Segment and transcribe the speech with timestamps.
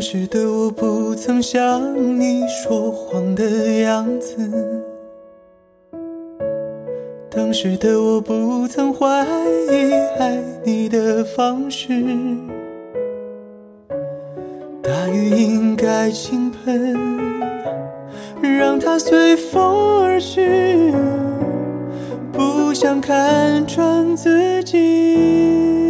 [0.00, 3.44] 当时的我不曾像你说谎的
[3.82, 4.34] 样子，
[7.28, 9.06] 当时的我不曾怀
[9.70, 11.88] 疑爱你的方式。
[14.82, 16.96] 大雨应该倾盆，
[18.40, 20.94] 让它随风而去，
[22.32, 25.89] 不想看穿自己。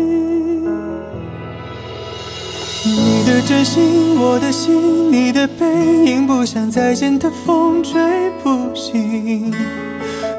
[3.31, 5.65] 的真心，我的心，你的背
[6.05, 8.01] 影，不想再见的风吹
[8.43, 9.55] 不醒。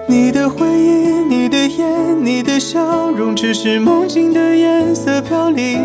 [0.10, 5.82] 你的回忆，你的眼，你的笑容，只是梦境的颜色飘零。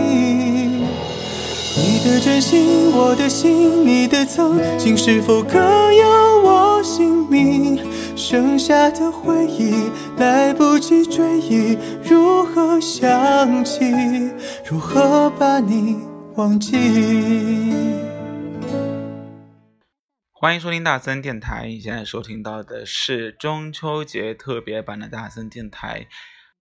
[1.76, 5.60] 你的真心，我的心，你的曾经，是否刻
[5.92, 6.08] 有
[6.42, 7.78] 我姓名？
[8.16, 9.72] 剩下的回忆，
[10.16, 13.84] 来不及追忆，如何想起？
[14.68, 15.98] 如何把你？
[16.36, 16.76] 忘记。
[20.32, 26.06] 欢迎收听大森电台，你现在收听到的是中秋节特别版的大森电台。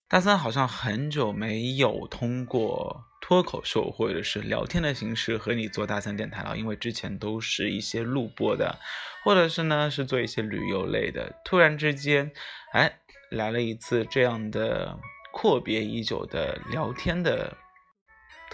[0.07, 8.79] 大森好像很久没有通过脱口秀或者是聊天的形式和你做大森电台了，因为之前都是一些录播的，
[9.25, 11.35] 或者是呢是做一些旅游类的。
[11.43, 12.31] 突然之间，
[12.71, 14.97] 哎，来了一次这样的
[15.33, 17.57] 阔别已久的聊天的。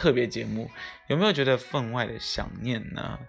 [0.01, 0.67] 特别节目
[1.05, 3.19] 有没有觉得分外的想念呢？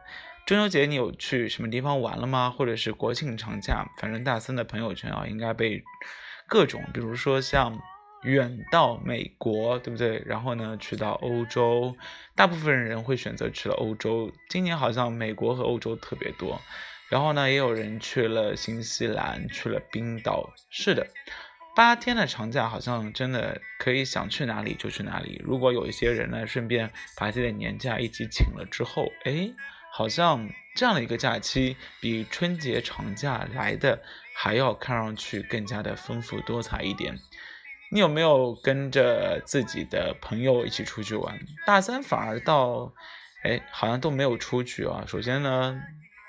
[0.46, 2.48] 中秋节你有去什么地方玩了吗？
[2.48, 3.84] 或者是国庆长假？
[3.98, 5.84] 反正大森的朋友圈啊，应该被
[6.48, 7.78] 各种，比如说像
[8.22, 10.22] 远到美国，对不对？
[10.24, 11.94] 然后呢，去到欧洲，
[12.34, 14.32] 大部分人会选择去了欧洲。
[14.48, 16.58] 今年好像美国和欧洲特别多。
[17.10, 20.50] 然后呢，也有人去了新西兰，去了冰岛。
[20.70, 21.06] 是的。
[21.74, 25.40] 八天的长假好像真的可以想去哪里就去哪里。
[25.42, 29.50] 如果有一些人呢，顺便把自己的年假一起请了之后，哎，
[29.90, 34.02] 好像这样的一个假期比春节长假来的
[34.34, 37.16] 还要看上去更加的丰富多彩一点。
[37.90, 41.38] 你有没有跟着自己的朋友一起出去玩？
[41.66, 42.92] 大三反而到，
[43.44, 45.04] 哎，好像都没有出去啊。
[45.06, 45.82] 首先呢，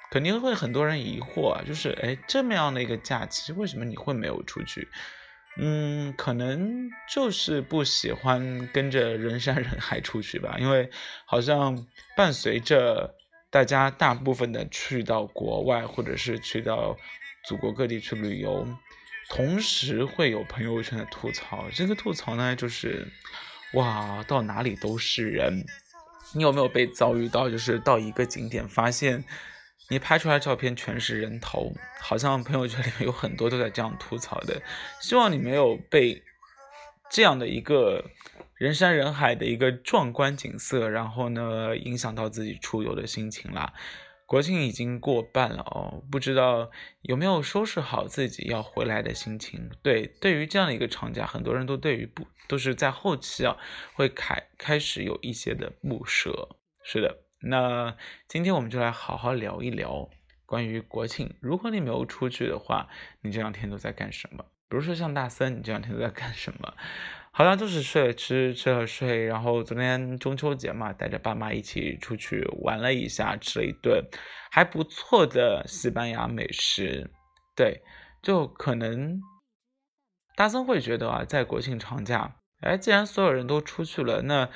[0.10, 4.88] 肯定会很多人疑惑啊，就是哎，这么样的一个假期，为什么你会没有出去？
[5.58, 10.90] 嗯，可能就是不喜欢跟着人山人海出去吧，因为
[11.26, 11.86] 好像
[12.18, 13.14] 伴随着
[13.52, 16.98] 大家大部分的去到国外，或者是去到
[17.46, 18.68] 祖国各地去旅游，
[19.30, 21.66] 同时会有朋友圈的吐槽。
[21.72, 23.08] 这个吐槽呢，就是
[23.74, 25.64] 哇，到哪里都是人。
[26.34, 29.24] 你有没有被遭遇到，就是到一个景点发现？
[29.90, 34.62] 你拍出来照片全是人头，好像朋友圈里面有很多都在这样吐槽的。
[35.02, 36.24] 希望你没有被
[37.12, 38.04] 这样的一个
[38.56, 43.74] 人山人海的一个壮观景色，然后呢影响到自己出游的心情啦。
[44.26, 46.72] 国庆已经过半了哦，不知道
[47.02, 49.70] 有没有收拾好自己要回来的心情。
[49.84, 53.58] 对，对于这样的一个长假，很多人都对于不都是在后期啊
[53.94, 56.56] 会开开始有一些的不舍。
[56.84, 57.23] 是的。
[57.46, 57.96] 那
[58.28, 60.10] 今天我们就来好好聊一聊
[60.46, 61.36] 关于国庆。
[61.42, 62.88] 如果你没有出去的话，
[63.22, 64.46] 你这两天都在干什么？
[64.70, 66.74] 比如说像大森，你这两天都在干什么？
[67.32, 69.26] 好像就是睡了吃，吃了睡。
[69.26, 74.06] 然后昨天中秋节嘛，带着爸妈一起出去玩了一下，吃了一顿
[74.50, 77.12] 还不错的西班牙美食。
[77.56, 77.82] 对，
[78.22, 79.20] 就可能
[80.36, 84.50] 大森会觉得啊，在国庆长假，哎，既然所有人都出去了，那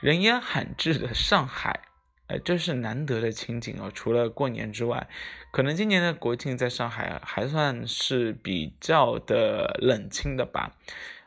[0.00, 1.80] 人烟罕至的上海。
[2.28, 3.90] 哎，这是难得的情景哦。
[3.92, 5.08] 除了过年之外，
[5.50, 10.72] 可能今年的国庆在上海还算是比较的冷清的吧。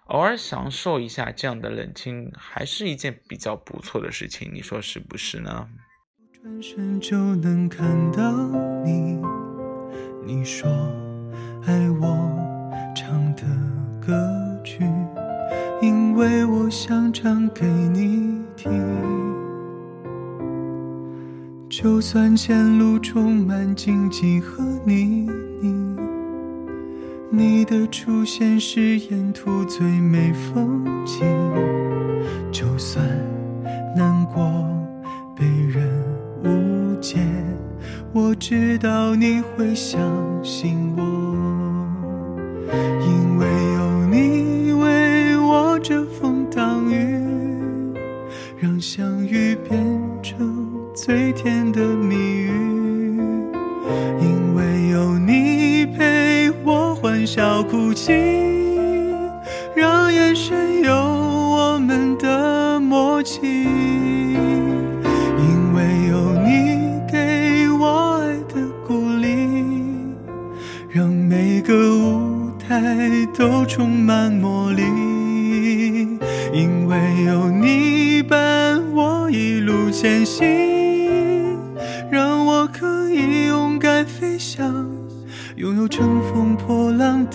[0.06, 4.50] 偶尔享受一下这样的冷清，还是一件比较不错的事情。
[4.54, 5.70] 你说是不是呢？
[6.34, 8.32] 转身就能看到
[8.84, 9.20] 你，
[10.26, 10.70] 你说
[11.66, 12.08] 爱我
[12.96, 13.44] 唱的
[14.00, 14.80] 歌曲，
[15.82, 19.37] 因为我想唱给你听。
[21.80, 25.30] 就算前路充满荆棘和泥
[25.62, 25.96] 泞，
[27.30, 31.24] 你的出现是沿途最美风景。
[32.52, 33.06] 就算
[33.96, 34.68] 难过
[35.36, 35.88] 被人
[36.44, 37.20] 误解，
[38.12, 40.02] 我知道你会相
[40.44, 41.04] 信我，
[51.48, 52.52] 变的谜语
[54.20, 58.12] 因为有你陪我欢笑哭泣
[59.74, 63.64] 让眼神有我们的默契
[65.38, 69.48] 因为有你给我爱的鼓励
[70.90, 74.84] 让每个舞台都充满魔力
[76.54, 80.77] 因为有你伴我一路前行。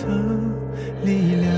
[0.03, 0.09] 的
[1.03, 1.53] 力量。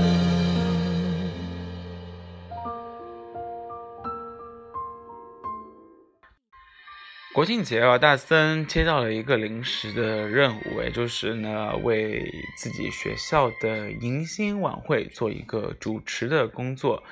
[7.34, 17.04] 国庆节啊，大森接到了一个临时的任务，也就是呢，为自己学校的迎新晚会做一个主持的工作。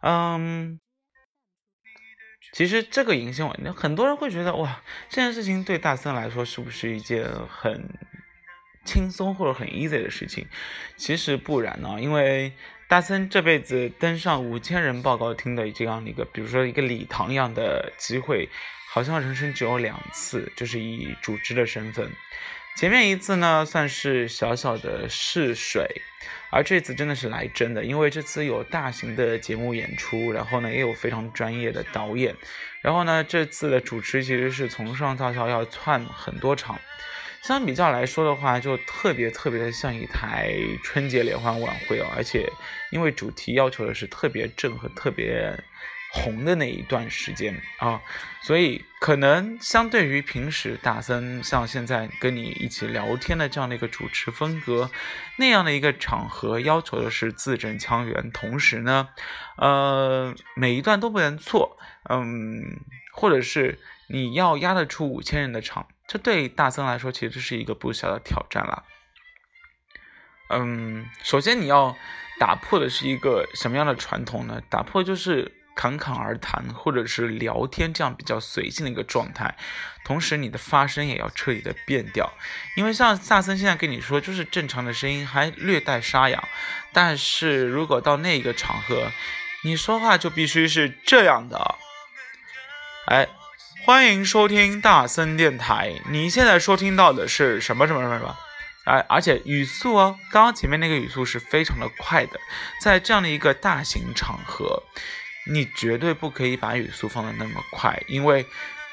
[0.00, 0.80] 嗯，
[2.52, 7.88] 其实这个迎新晚，很多人会觉得哇，这件事情对大森来说是不是一件很
[8.88, 10.46] 轻松或者很 easy 的事情？
[10.96, 12.52] 其实不然呢，因为
[12.88, 18.48] 大森这辈子登上五千人报告厅的这样一个，比如说一个礼堂一样的机会。
[18.90, 22.10] 好像人生只有两次，就是以主持的身份。
[22.74, 26.00] 前面一次呢，算是小小的试水，
[26.50, 32.34] 而这次真的是来真的，因为这次有大型的节目演出，然后呢也有非常专业的导演，
[32.80, 36.80] 然后呢这次的主持其实是从上到下要串很多场，
[37.42, 40.52] 相比较来说的话，就特别特别的像一台
[40.82, 42.50] 春节联欢晚会哦，而且
[42.90, 45.58] 因为主题要求的是特别正和特别。
[46.10, 48.00] 红的那一段时间啊，
[48.40, 54.90] 所以可能相对于平时大森像现在跟你一起聊天的这样的一个主持风格，
[55.36, 59.10] 那样的一个场合要求的是字正腔圆，同时呢，
[59.58, 61.76] 呃，每一段都不能错，
[62.08, 62.80] 嗯，
[63.12, 68.82] 或者是你要压得出五千人的场，这对大森来说其实是一个不小的挑战了。
[70.50, 71.96] 嗯，首先你要
[72.40, 74.60] 打破的是一个什么样的传统呢？
[74.68, 75.54] 打破就是。
[75.78, 79.56] 侃侃而谈，或者是聊天，这样比较随性的一个状态。
[80.04, 82.32] 同时，你的发声也要彻底的变调，
[82.74, 86.48] 因为像萨森现在跟你说，就是正常的声音，还略带沙哑。
[86.92, 89.12] 但是如果到那个场合，
[89.62, 91.76] 你说话就必须是这样的。
[93.06, 93.28] 哎，
[93.88, 98.36] 欢迎收听大森电台，你现在收听到的是什么什么什么什么？
[98.84, 102.38] 哎，而且语速哦，刚刚前面那个语速是非常的快的，
[102.82, 104.82] 在这样的一个大型场合。
[105.50, 108.44] 你绝对不可以把语速放的那么快，因为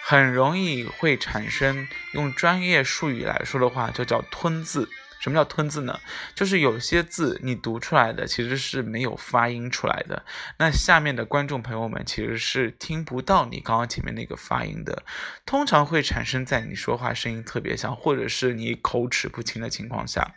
[0.02, 4.88] 很容易会产生用专业术语来说的话，就叫吞字。
[5.20, 6.00] 什么叫吞字呢？
[6.34, 10.24] 就是有些字你读出来的其实是没有发音出来的，
[10.60, 15.04] 那下面的观众朋友们其实是听不到你刚刚前面那个发音的，
[15.46, 20.36] 通常会产生在你说话声音特别小，或者是你口齿不清的情况下。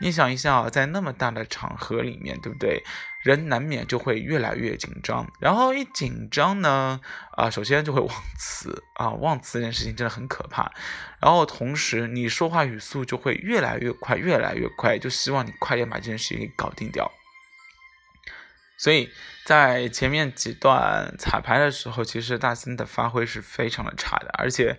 [0.00, 2.84] 你想一下啊，在那么大的场合里面，对不对？
[3.28, 6.98] 人难免就会越来越紧张，然后一紧张呢，
[7.32, 10.72] 啊，首先就会 忘词啊，忘词这件事情真的很可怕。
[11.20, 17.12] 然后同时你说话语速就会越来越快，越来越快，就希望你快点把这件事情给搞定掉。
[18.78, 19.10] 所以
[19.44, 24.78] 在前面几段彩排的时候，其实大森的发挥是非常的差的，而且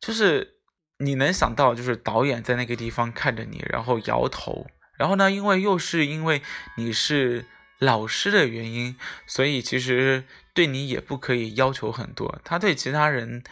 [0.00, 0.54] 就是
[0.96, 6.40] 你能想到，就是导演在那个地方看着你，然后摇头，然后呢，因为又是因为
[6.78, 7.44] 你是。
[7.82, 8.96] 老师的原因，
[9.26, 10.22] 所以其实
[10.54, 12.38] 对你也不可以要求很多。
[12.44, 13.42] 他对其他人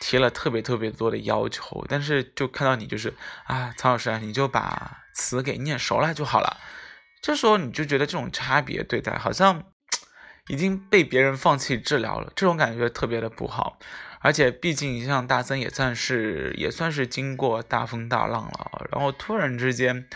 [0.00, 3.12] 提了特别特别多的要求，但是就看到你就是
[3.46, 6.58] 啊，曹老师啊，你就把词给念熟了就好了。
[7.20, 9.64] 这时候你就觉得这种差别对待好像
[10.46, 13.80] 已经被别人放弃治疗了，这种感觉特别的不好。
[14.20, 20.06] 而且毕竟像大森也算是也算是经过大风大浪了，然后突然之间。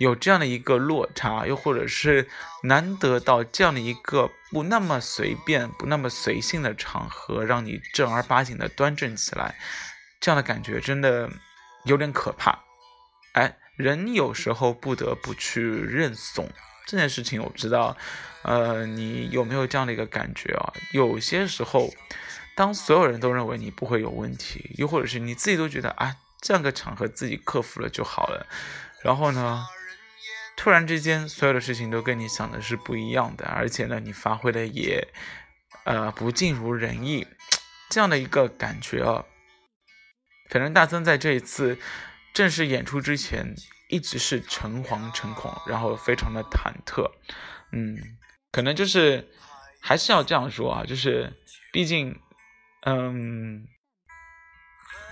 [0.00, 2.26] 有这样的一个落差，又或者是
[2.62, 9.56] 难得到这样的一个不那么随便、不那么随性的场合，让你正儿八经的端正起来，
[10.18, 11.28] 这样的感觉真的
[11.84, 12.60] 有点可怕。
[13.32, 16.48] 哎，人有时候不得不去认怂
[16.86, 17.94] 这件事情，我不知道，
[18.40, 20.72] 呃，你有没有这样的一个感觉啊？
[20.94, 21.92] 有些时候，
[22.56, 28.46] 当所有人都认为你不会有问题，又或者是你自己都觉得啊，这样个场合自己克服了就好了，
[29.02, 29.66] 然后呢？
[30.62, 35.08] 突然之间，所有的事情都跟你想的是不一样的，而且呢，你发挥的也，
[35.84, 37.26] 呃，不尽如人意，
[37.88, 39.24] 这样的一个感觉啊。
[40.50, 41.78] 反正大森在这一次
[42.34, 43.54] 正式演出之前，
[43.88, 47.10] 一直是诚惶诚恐，然后非常的忐忑。
[47.72, 47.96] 嗯，
[48.52, 49.30] 可能就是
[49.80, 51.32] 还是要这样说啊，就是
[51.72, 52.20] 毕竟，
[52.82, 53.66] 嗯。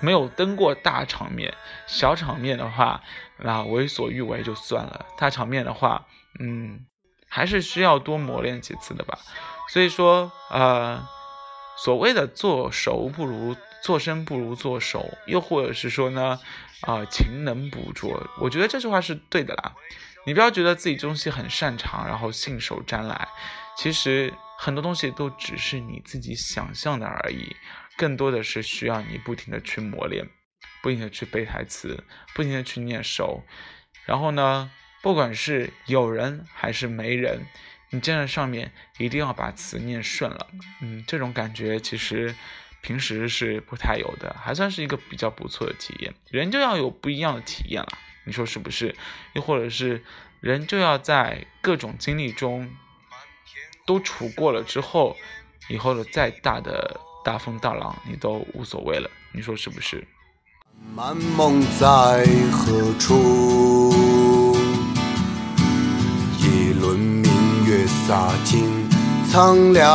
[0.01, 1.53] 没有登过大场面，
[1.89, 3.03] 小场面的话，
[3.41, 5.07] 那为所欲为就算了。
[5.17, 6.07] 大场面的话，
[6.39, 6.87] 嗯，
[7.29, 9.19] 还是需要多磨练几次的吧。
[9.69, 11.07] 所以说，呃，
[11.77, 16.41] 所谓的做熟不如做生不如做熟，又或者是说呢，
[16.83, 18.29] 啊，勤能补拙。
[18.41, 19.75] 我觉得这句话是对的啦。
[20.27, 23.29] 你不要觉得自己东西很擅长，然后信手拈来。
[23.77, 27.55] 其实很多东西都只是你自己想象的而已，
[27.97, 30.29] 更多的是需要你不停的去磨练，
[30.83, 32.05] 不停的去背台词，
[32.35, 33.43] 不停的去念熟。
[34.05, 34.71] 然后呢，
[35.03, 37.47] 不管是有人还是没人，
[37.91, 40.47] 你站在上面一定要把词念顺了。
[40.81, 42.35] 嗯，这种感觉其实
[42.81, 46.15] 平时是不太有的，还算是一个比较不错的体验。
[46.31, 47.99] 人就要有不一样的体验了。
[48.25, 48.95] 你说是不是？
[49.35, 50.03] 又或者是
[50.41, 52.71] 人就要在各种经历中
[53.87, 55.17] 都处过了之后，
[55.69, 59.11] 以后的再大的大风大浪你都无所谓了。
[59.33, 60.07] 你说是不是？
[60.87, 63.93] 满梦在何处？
[66.39, 67.31] 一轮明
[67.67, 68.65] 月洒尽
[69.31, 69.89] 苍凉，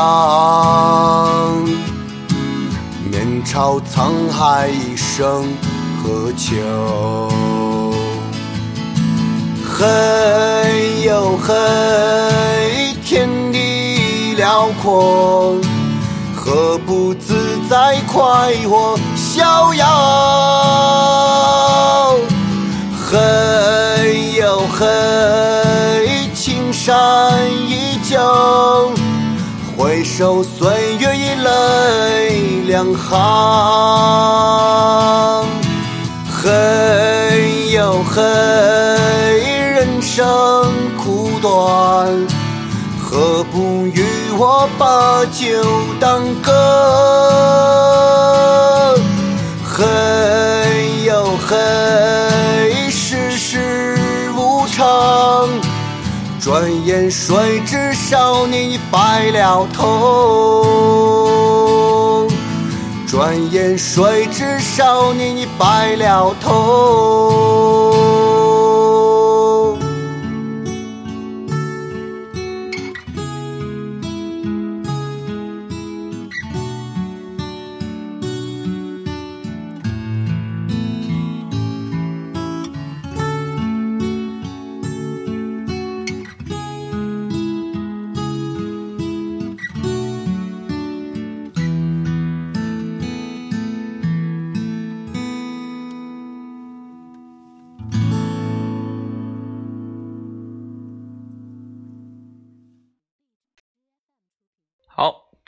[3.09, 5.47] 面朝沧海一声
[6.03, 7.31] 何求？
[9.65, 15.55] 嘿呦嘿，天地辽阔，
[16.35, 18.97] 何不自在快活
[19.33, 19.83] 逍遥？
[23.09, 23.17] 嘿
[24.37, 28.91] 呦嘿，青山依旧，
[29.75, 33.09] 回首岁月已泪两行。
[36.29, 38.21] 嘿呦嘿。
[39.73, 41.51] 人生苦短，
[43.01, 44.05] 何不与
[44.37, 45.43] 我把酒
[45.99, 46.51] 当歌？
[49.83, 51.57] 嘿呦嘿，
[52.89, 55.49] 世事无常，
[56.39, 59.89] 转眼谁知少年已白了头？
[63.05, 67.22] 转眼谁知少年已白了头？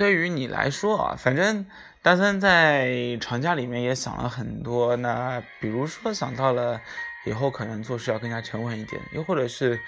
[0.06, 1.66] 对于你来说啊，反正
[2.04, 4.96] 大森在长假里面也想了很多。
[4.98, 6.80] 那比如说想到了
[7.26, 9.80] 以后可能做事要更加沉稳一点，又或者是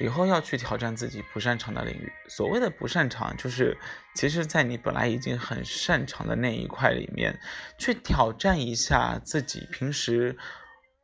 [0.00, 2.10] 以后要去挑战自己不擅长的领域。
[2.26, 3.76] 所谓的不擅长，就是
[4.14, 7.38] 其实在你本来已经很擅长的那一块里面，
[7.76, 10.38] 去挑战一下自己平时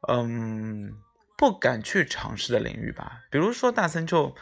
[0.08, 0.94] 嗯
[1.36, 3.20] 不敢去尝试的领域吧。
[3.30, 4.34] 比如说大森就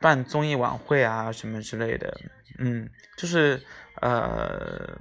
[0.00, 2.20] 办综艺晚会啊什么之类的。
[2.58, 3.62] 嗯，就是
[4.00, 4.98] 呃，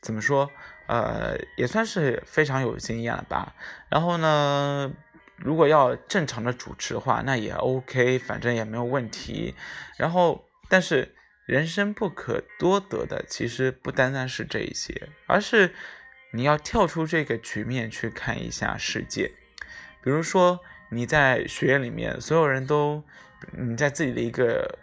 [0.00, 0.50] 怎么说？
[0.86, 3.54] 呃，也算是非常有经验了吧。
[3.88, 4.92] 然后呢，
[5.36, 9.56] 如果要正常的主持的话，那也 OK，反正也没有问题。
[9.96, 15.74] 然后，但是人生不可多得的，其实不单单是这一些，而是
[16.30, 19.32] 你要跳出这个局面去看一下世界。
[20.02, 23.02] 比如说你在学院里面，所有人都
[23.52, 24.78] 你在自己的一个。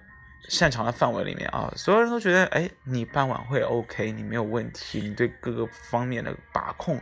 [0.49, 7.01] 擅长的范围里面啊，所有人都觉得，哎，你办晚会 OK，你没有问题，你对各个方面的把控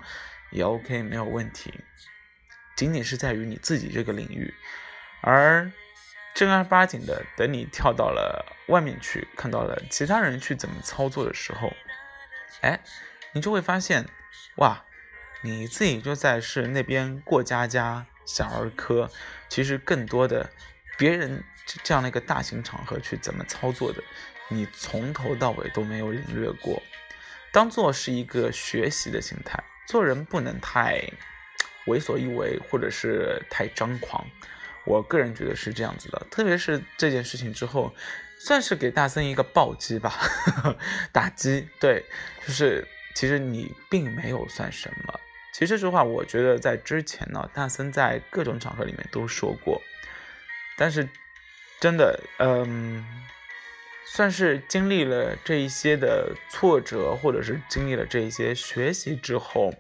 [0.52, 1.74] 也 OK，没有问题，
[2.76, 4.54] 仅仅是在于你自己这个领域。
[5.22, 5.72] 而
[6.36, 11.74] 正儿八经的，等你跳到了外面去，看到了其他人去怎么操作的时候，
[12.62, 12.80] 哎，
[13.34, 14.06] 你就会发现，
[14.58, 14.86] 哇，
[15.42, 19.10] 你自己就在是那边过家家，小儿科，
[19.50, 20.52] 其实更多的
[21.02, 21.44] 别人。
[21.84, 24.04] 这样的一个大型场合去怎么操作的，
[24.50, 26.82] 你从头到尾都没有领略过，
[27.52, 29.64] 当做是一个学习的心态。
[29.88, 31.02] 做人不能太
[31.86, 34.26] 为所欲为，或者是太张狂。
[34.86, 37.94] 我个人觉得是这样子的，特别是这件事情之后，
[38.38, 40.20] 算是给大森一个暴击吧，
[41.14, 41.70] 打击。
[41.80, 42.04] 对，
[42.46, 45.18] 就是其实你并没有算什么。
[45.54, 49.82] 其实说实话，我觉得在之前呢，大森在各种场合里面都说过，
[50.82, 51.08] 但是。
[51.82, 53.04] 真的，嗯，
[54.06, 59.74] 算是经历了这一些的挫折，或者是经历了这一些学习之后，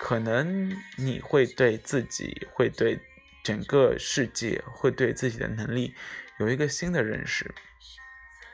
[0.00, 2.98] 可能你会对自己，会对
[3.44, 5.94] 整个世界，会对自己的能力
[6.40, 7.54] 有一个新的认识。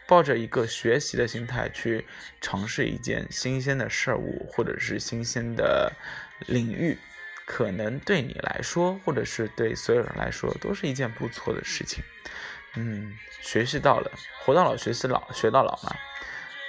[0.06, 2.04] 抱着一个学习的心态去
[2.42, 5.90] 尝试一件新鲜的事物，或者是新鲜的
[6.46, 6.98] 领域，
[7.46, 12.04] 可能对你来说，或者是对所有人来说，都是一件不错的事情。
[12.74, 15.96] 嗯，学习到了，活到老学习老，学到老嘛。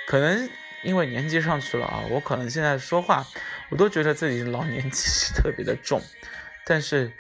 [0.08, 0.50] 可能
[0.84, 3.28] 因为年纪上去了啊，我可能现在说话，
[3.68, 6.02] 我都觉得自己老年气息特别的重，
[6.66, 7.12] 但是，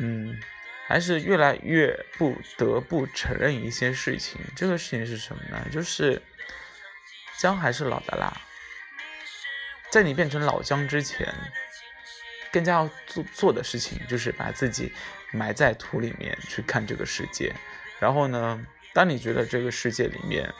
[0.00, 0.38] 嗯。
[0.86, 4.38] 还是越来越不得不承认一些事情。
[4.54, 5.66] 这个事情是什么呢？
[5.72, 6.20] 就是
[7.38, 8.30] 姜还是老的辣。
[9.88, 11.26] 在你变成老姜之前，
[12.54, 14.92] 更加要做做的事情就是把自己
[15.32, 17.52] 埋在土里面去看这个世界。
[17.98, 20.54] 然后呢，当你觉得这个世界里面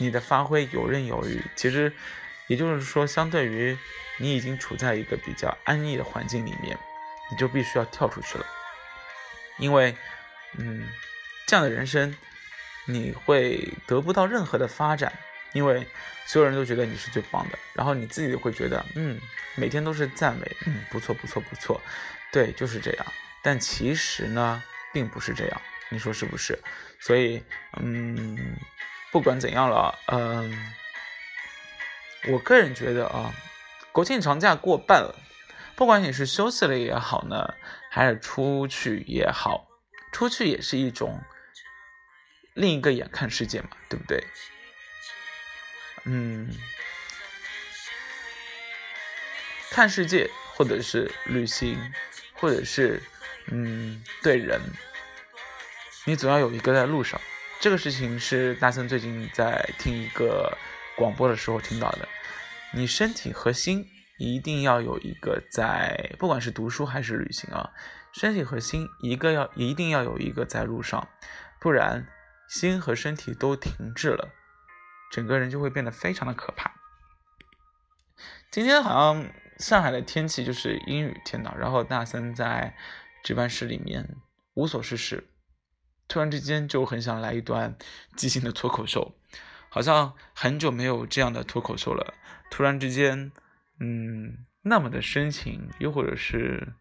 [0.00, 1.92] 你的发挥游刃有余，其实
[2.48, 3.78] 也就是说，相对于
[4.18, 6.76] 你已经处在一个比较安逸的环境里面，
[7.30, 8.44] 你就必须要跳出去了。
[9.58, 9.94] 因为，
[10.58, 10.88] 嗯，
[11.46, 12.16] 这样的人生，
[12.86, 15.12] 你会得不到任何的发展，
[15.52, 15.86] 因为
[16.26, 19.20] 所有人都觉得你是最棒的，然后你自己会觉得，嗯，
[19.56, 21.80] 每天都是赞美，嗯，不错，不错，不错，
[22.30, 23.06] 对，就是这样。
[23.42, 24.62] 但其实呢，
[24.92, 26.58] 并不是这样，你说是不是？
[27.00, 27.42] 所以，
[27.80, 28.56] 嗯，
[29.10, 30.72] 不管怎样了，嗯，
[32.28, 33.32] 我个人觉得啊，
[33.90, 35.14] 国庆长假过半了。
[35.74, 37.54] 不管你是休息了也好呢，
[37.90, 39.66] 还是出去也好，
[40.12, 41.20] 出去也是一种
[42.54, 44.22] 另一个眼看世界嘛，对不对？
[46.04, 46.48] 嗯，
[49.72, 51.78] 看世界，或者是旅行，
[52.34, 53.02] 或者是
[53.50, 54.60] 嗯对人，
[56.04, 57.18] 你总要有一个在路上。
[57.58, 60.56] 这个事情是大森最近在听一个
[60.96, 62.06] 广播的时候听到的。
[62.74, 63.88] 你身体和心。
[64.18, 67.72] 一定要有一个在，不管是读书还是旅行啊，
[68.12, 71.08] 身体和心一个要一定要有一个在路上，
[71.58, 72.06] 不然
[72.46, 74.28] 心和身体都停滞了，
[75.10, 76.72] 整个人就会变得非常的可怕。
[78.52, 79.26] 今天好像
[79.62, 82.76] 上海的天气就是阴雨天呐，然后大三在
[83.22, 84.16] 值班室里面
[84.54, 85.28] 无所事事，
[86.08, 87.76] 突然之间就很想来一段
[88.16, 89.14] 即兴的脱口秀，
[89.68, 92.12] 好像很久没有这样的脱口秀了，
[92.50, 93.30] 突然之间。
[93.84, 96.74] 嗯，那么的深情，又或者是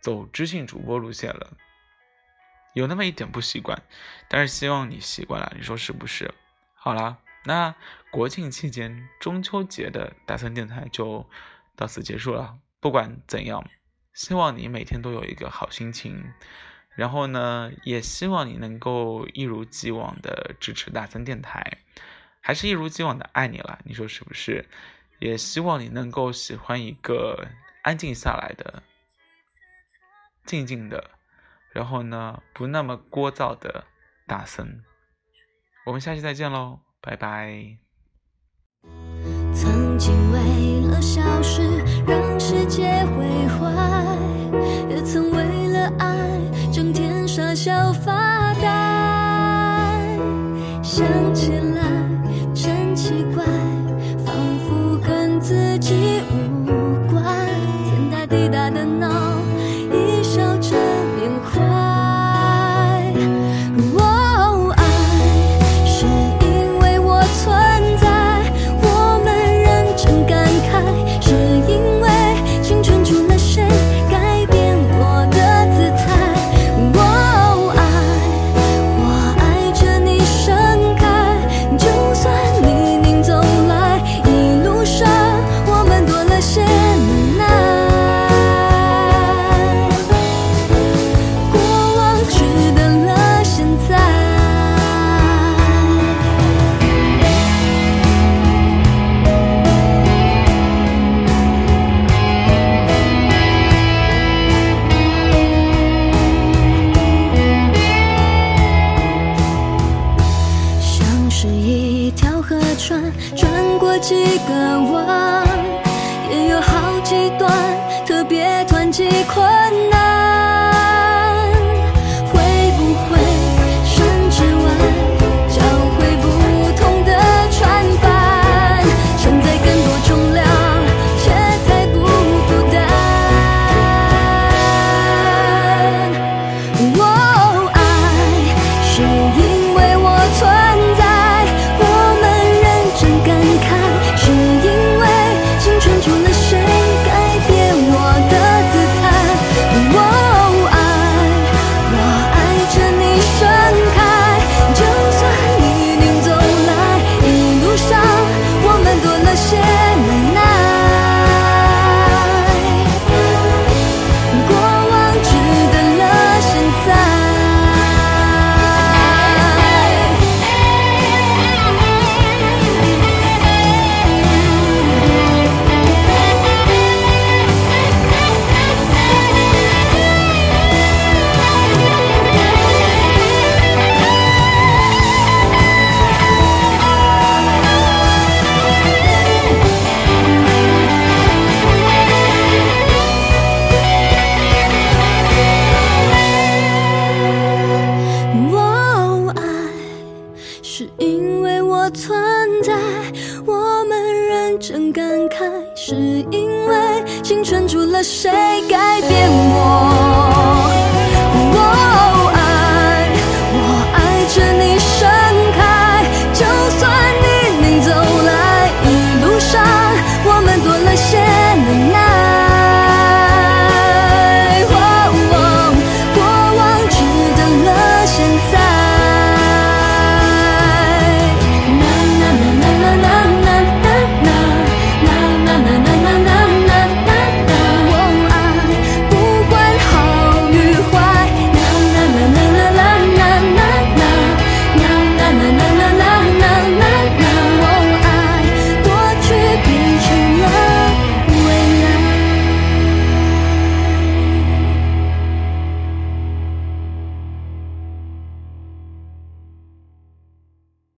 [0.00, 1.58] 走知性主播路线了，
[2.72, 3.82] 有那么一点不习惯，
[4.26, 6.32] 但是希望你习惯了，你说是不是？
[6.74, 7.74] 好了，那
[8.10, 11.28] 国庆期间中秋节的大三电台就
[11.78, 12.58] 到此结束了。
[12.80, 13.64] 不管怎样，
[14.12, 16.32] 希望你每天都有一个好心情，
[16.96, 21.78] 然后呢，也希望你能够一如既往的支持大森电台，
[22.40, 24.68] 还是一如既往的爱你了，你说是不是？
[25.20, 27.48] 也希望你能够喜欢一个
[27.82, 28.82] 安静下来的、
[30.44, 31.10] 静静的，
[31.72, 33.84] 然后呢不那么聒噪的
[34.26, 34.84] 大森。
[35.86, 37.87] 我们下期再见喽，拜拜。
[39.98, 41.60] 仅为了消失
[42.06, 44.16] 让世界毁坏，
[44.88, 45.32] 也曾